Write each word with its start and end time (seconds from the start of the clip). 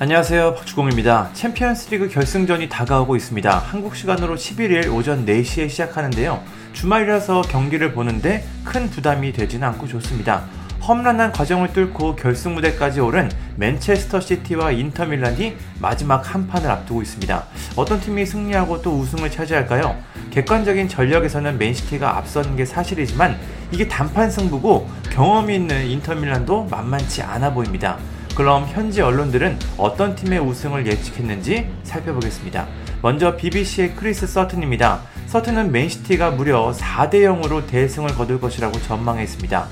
안녕하세요. 0.00 0.54
박주공입니다. 0.54 1.30
챔피언스리그 1.32 2.08
결승전이 2.08 2.68
다가오고 2.68 3.16
있습니다. 3.16 3.58
한국 3.58 3.96
시간으로 3.96 4.36
11일 4.36 4.94
오전 4.94 5.26
4시에 5.26 5.68
시작하는데요. 5.68 6.40
주말이라서 6.72 7.42
경기를 7.42 7.92
보는데 7.94 8.46
큰 8.62 8.88
부담이 8.90 9.32
되지는 9.32 9.66
않고 9.66 9.88
좋습니다. 9.88 10.44
험난한 10.86 11.32
과정을 11.32 11.72
뚫고 11.72 12.14
결승 12.14 12.54
무대까지 12.54 13.00
오른 13.00 13.28
맨체스터 13.56 14.20
시티와 14.20 14.70
인터밀란이 14.70 15.56
마지막 15.80 16.32
한 16.32 16.46
판을 16.46 16.70
앞두고 16.70 17.02
있습니다. 17.02 17.46
어떤 17.74 18.00
팀이 18.00 18.24
승리하고 18.24 18.80
또 18.82 18.96
우승을 19.00 19.32
차지할까요? 19.32 19.96
객관적인 20.30 20.86
전력에서는 20.86 21.58
맨시티가 21.58 22.18
앞서는 22.18 22.54
게 22.54 22.64
사실이지만 22.64 23.36
이게 23.72 23.88
단판 23.88 24.30
승부고 24.30 24.88
경험이 25.10 25.56
있는 25.56 25.86
인터밀란도 25.86 26.68
만만치 26.70 27.22
않아 27.22 27.52
보입니다. 27.52 27.98
그럼 28.38 28.66
현지 28.68 29.02
언론들은 29.02 29.58
어떤 29.78 30.14
팀의 30.14 30.38
우승을 30.38 30.86
예측했는지 30.86 31.68
살펴보겠습니다. 31.82 32.68
먼저 33.02 33.36
BBC의 33.36 33.96
크리스 33.96 34.28
서튼입니다. 34.28 35.00
서튼은 35.26 35.72
맨시티가 35.72 36.30
무려 36.30 36.70
4대 36.70 37.14
0으로 37.14 37.66
대승을 37.66 38.14
거둘 38.14 38.40
것이라고 38.40 38.80
전망했습니다. 38.82 39.66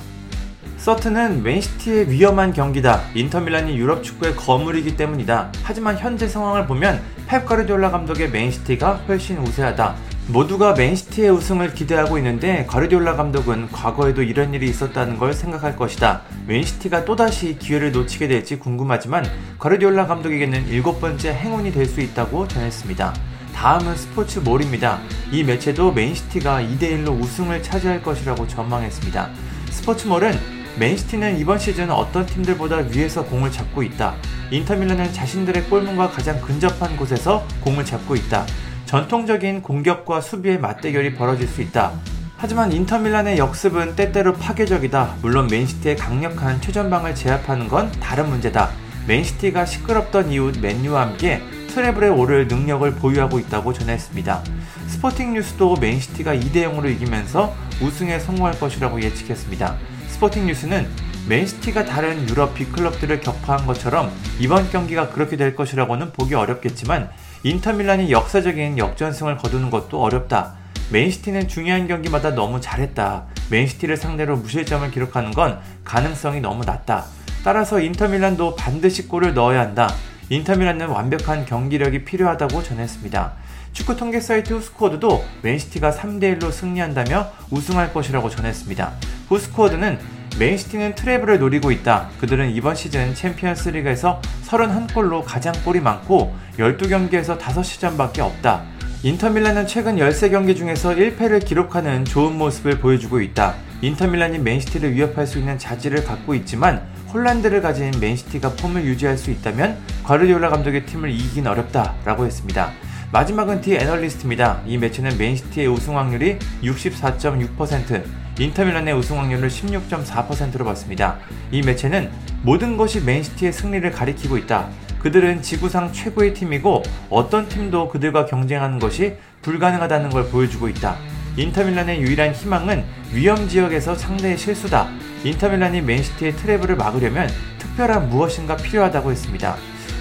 서튼은 0.79 1.45
맨시티에 1.45 2.11
위험한 2.11 2.53
경기다. 2.53 3.03
인터밀란이 3.15 3.79
유럽 3.79 4.03
축구의 4.03 4.35
거물이기 4.35 4.97
때문이다. 4.97 5.53
하지만 5.63 5.97
현재 5.97 6.27
상황을 6.27 6.67
보면 6.67 7.01
펩 7.29 7.45
가르디올라 7.45 7.93
감독의 7.93 8.31
맨시티가 8.31 8.95
훨씬 9.07 9.39
우세하다. 9.39 9.95
모두가 10.29 10.73
맨시티의 10.73 11.31
우승을 11.31 11.73
기대하고 11.75 12.19
있는데 12.19 12.67
가르디올라 12.67 13.15
감독은 13.15 13.71
과거에도 13.71 14.23
이런 14.23 14.53
일이 14.55 14.69
있었다는 14.69 15.19
걸 15.19 15.33
생각할 15.33 15.77
것이다. 15.77 16.23
맨시티가 16.49 17.05
또다시 17.05 17.57
기회를 17.59 17.93
놓치게 17.93 18.27
될지 18.27 18.59
궁금하지만 18.59 19.25
가르디올라 19.61 20.07
감독에게는 20.09 20.67
일곱 20.67 21.01
번째 21.01 21.33
행운이 21.33 21.73
될 21.73 21.87
수 21.87 22.01
있다고 22.01 22.49
전했습니다. 22.49 23.15
다음은 23.55 23.95
스포츠 23.97 24.41
몰입니다. 24.41 24.99
이 25.31 25.45
매체도 25.45 25.93
맨시티가 25.93 26.61
2대1로 26.63 27.21
우승을 27.21 27.63
차지할 27.63 28.03
것이라고 28.03 28.49
전망했습니다. 28.49 29.31
스포츠몰은 29.71 30.57
맨시티는 30.79 31.39
이번 31.39 31.59
시즌 31.59 31.91
어떤 31.91 32.27
팀들보다 32.27 32.79
위에서 32.91 33.25
공을 33.25 33.53
잡고 33.53 33.85
있다. 33.85 34.17
인터밀란은 34.51 35.13
자신들의 35.13 35.65
골문과 35.65 36.11
가장 36.11 36.41
근접한 36.41 36.97
곳에서 36.97 37.47
공을 37.61 37.85
잡고 37.85 38.17
있다. 38.17 38.45
전통적인 38.87 39.63
공격과 39.63 40.21
수비의 40.21 40.61
맞대결이 40.61 41.15
벌어질 41.15 41.49
수 41.49 41.61
있다. 41.61 41.93
하지만 42.37 42.71
인터밀란의 42.71 43.37
역습은 43.39 43.97
때때로 43.97 44.35
파괴적이다. 44.35 45.17
물론 45.23 45.49
맨시티의 45.49 45.97
강력한 45.97 46.61
최전방을 46.61 47.15
제압하는 47.15 47.67
건 47.67 47.91
다른 48.01 48.29
문제다. 48.29 48.71
맨시티가 49.09 49.67
시끄럽던 49.67 50.31
이후 50.31 50.53
맨유와 50.61 51.01
함께 51.03 51.43
트래블에 51.69 52.09
오를 52.09 52.47
능력을 52.47 52.91
보유하고 52.95 53.39
있다고 53.41 53.73
전했습니다. 53.73 54.43
스포팅 54.87 55.35
뉴스도 55.35 55.77
맨시티가 55.77 56.35
2대 56.35 56.65
0으로 56.65 56.91
이기면서 56.91 57.55
우승에 57.83 58.19
성공할 58.21 58.59
것이라고 58.59 59.03
예측했습니다. 59.03 59.77
스포팅 60.09 60.47
뉴스는 60.47 60.89
맨시티가 61.29 61.85
다른 61.85 62.29
유럽 62.29 62.55
빅클럽들을 62.55 63.21
격파한 63.21 63.67
것처럼 63.67 64.13
이번 64.39 64.71
경기가 64.71 65.09
그렇게 65.11 65.37
될 65.37 65.57
것이라고는 65.57 66.13
보기 66.13 66.35
어렵겠지만 66.35 67.11
인터밀란이 67.43 68.13
역사적인 68.13 68.79
역전승을 68.79 69.37
거두는 69.39 69.71
것도 69.71 70.01
어렵다. 70.01 70.55
맨시티는 70.93 71.49
중요한 71.49 71.89
경기마다 71.89 72.35
너무 72.35 72.61
잘했다. 72.61 73.25
맨시티를 73.51 73.97
상대로 73.97 74.37
무실점을 74.37 74.89
기록하는 74.93 75.33
건 75.33 75.59
가능성이 75.85 76.41
너무 76.41 76.65
낮다. 76.65 77.07
따라서 77.43 77.81
인터밀란도 77.81 78.55
반드시 78.55 79.09
골을 79.09 79.35
넣어야 79.35 79.61
한다. 79.61 79.93
인터밀란은 80.29 80.87
완벽한 80.89 81.45
경기력이 81.45 82.05
필요하다고 82.05 82.63
전했습니다. 82.63 83.33
축구 83.73 83.97
통계 83.97 84.21
사이트 84.21 84.55
후스코어드도 84.55 85.25
맨시티가 85.43 85.91
3대1로 85.91 86.51
승리한다며 86.53 87.31
우승할 87.51 87.93
것이라고 87.93 88.31
전했습니다. 88.31 88.93
후스코어드는 89.29 90.16
맨시티는 90.39 90.97
트래블을 90.97 91.39
노리고 91.39 91.71
있다. 91.71 92.11
그들은 92.21 92.51
이번 92.51 92.75
시즌 92.75 93.15
챔피언스 93.15 93.71
리그에서 93.71 94.21
31골로 94.47 95.25
가장 95.25 95.55
골이 95.65 95.81
많고 95.81 96.35
12경기에서 96.59 97.39
5시전밖에 97.39 98.21
없다. 98.21 98.65
인터밀란은 99.03 99.67
최근 99.67 99.97
13경기 99.97 100.55
중에서 100.57 100.91
1패를 100.91 101.45
기록하는 101.45 102.05
좋은 102.05 102.37
모습을 102.37 102.79
보여주고 102.81 103.21
있다. 103.21 103.55
인터밀란이 103.81 104.39
맨시티를 104.41 104.93
위협할 104.95 105.27
수 105.27 105.39
있는 105.39 105.59
자질을 105.59 106.05
갖고 106.05 106.35
있지만 106.35 106.83
홀란드를 107.15 107.63
가진 107.63 107.93
맨시티가 107.99 108.57
폼을 108.57 108.85
유지할 108.85 109.17
수 109.17 109.31
있다면 109.31 109.79
과르디올라 110.05 110.51
감독의 110.51 110.85
팀을 110.85 111.11
이기긴 111.11 111.47
어렵다라고 111.47 112.27
했습니다. 112.27 112.73
마지막은 113.13 113.61
디 113.61 113.77
애널리스트입니다. 113.77 114.63
이 114.67 114.79
매체는 114.79 115.17
맨시티의 115.17 115.69
우승 115.69 115.97
확률이 115.97 116.39
64.6%, 116.63 118.05
인터밀란의 118.39 118.95
우승 118.95 119.19
확률을 119.19 119.49
16.4%로 119.49 120.65
봤습니다. 120.65 121.17
이 121.53 121.63
매체는 121.63 122.11
모든 122.43 122.77
것이 122.77 123.01
맨시티의 123.01 123.53
승리를 123.53 123.89
가리키고 123.93 124.37
있다. 124.39 124.69
그들은 124.99 125.41
지구상 125.41 125.93
최고의 125.93 126.35
팀이고 126.35 126.83
어떤 127.09 127.49
팀도 127.49 127.89
그들과 127.91 128.27
경쟁하는 128.27 128.81
것이 128.81 129.15
불가능하다는 129.43 130.11
걸 130.11 130.29
보여주고 130.29 130.69
있다. 130.69 130.97
인터밀란의 131.37 132.01
유일한 132.01 132.33
희망은 132.33 132.85
위험 133.13 133.49
지역에서 133.49 133.95
상대의 133.95 134.37
실수다. 134.37 134.89
인터밀란이 135.23 135.81
맨시티의 135.83 136.33
트래블을 136.37 136.75
막으려면 136.75 137.31
특별한 137.59 138.09
무엇인가 138.09 138.57
필요하다고 138.57 139.13
했습니다. 139.13 139.57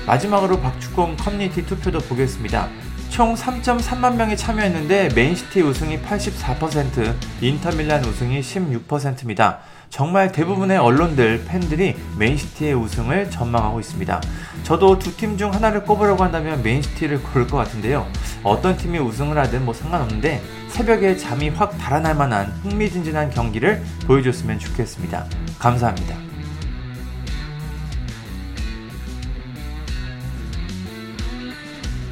마지막으로 0.08 0.60
박주공 0.60 1.18
커뮤니티 1.18 1.66
투표도 1.66 2.00
보겠습니다. 2.00 2.70
총 3.16 3.34
3.3만 3.34 4.16
명이 4.18 4.36
참여했는데 4.36 5.08
맨시티 5.16 5.62
우승이 5.62 6.02
84%, 6.02 7.16
인터밀란 7.40 8.04
우승이 8.04 8.42
16%입니다. 8.42 9.60
정말 9.90 10.34
대부분의 10.34 10.78
언론들, 10.78 11.46
팬들이 11.48 11.96
맨시티의 12.18 12.74
우승을 12.74 13.32
전망하고 13.32 13.80
있습니다. 13.80 14.22
저도 14.64 15.00
두 15.00 15.16
팀 15.16 15.38
중 15.38 15.54
하나를 15.54 15.86
꼽으려고 15.86 16.26
한다면 16.26 16.62
맨시티를 16.62 17.24
고를 17.24 17.48
것 17.48 17.56
같은데요. 17.56 18.06
어떤 18.44 18.76
팀이 18.76 19.00
우승을 19.00 19.38
하든 19.38 19.64
뭐 19.64 19.74
상관없는데 19.74 20.42
새벽에 20.68 21.16
잠이 21.16 21.48
확 21.48 21.78
달아날 21.78 22.16
만한 22.16 22.48
흥미진진한 22.64 23.30
경기를 23.30 23.82
보여줬으면 24.08 24.60
좋겠습니다. 24.60 25.26
감사합니다. 25.58 26.25